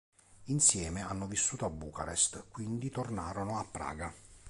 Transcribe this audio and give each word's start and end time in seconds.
Insieme 0.45 1.01
hanno 1.03 1.27
vissuto 1.27 1.65
a 1.65 1.69
Bucarest, 1.69 2.45
quindi 2.49 2.89
tornarono 2.89 3.59
a 3.59 3.65
Praga. 3.69 4.11